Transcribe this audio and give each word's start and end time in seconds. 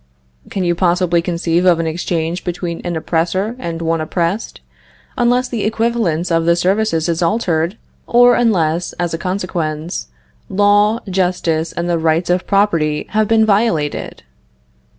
Can 0.49 0.63
you 0.63 0.73
possibly 0.73 1.21
conceive 1.21 1.63
of 1.63 1.79
an 1.79 1.85
exchange 1.85 2.43
between 2.43 2.81
an 2.83 2.95
oppressor 2.95 3.55
and 3.59 3.83
one 3.83 4.01
oppressed, 4.01 4.59
unless 5.15 5.47
the 5.47 5.63
equivalence 5.63 6.31
of 6.31 6.45
the 6.45 6.55
services 6.55 7.07
is 7.07 7.21
altered, 7.21 7.77
or 8.07 8.33
unless, 8.33 8.93
as 8.93 9.13
a 9.13 9.19
consequence, 9.19 10.07
law, 10.49 11.01
justice, 11.07 11.71
and 11.71 11.87
the 11.87 11.99
rights 11.99 12.31
of 12.31 12.47
property 12.47 13.05
have 13.09 13.27
been 13.27 13.45
violated? 13.45 14.23